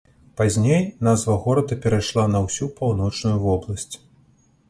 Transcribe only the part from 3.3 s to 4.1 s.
вобласць.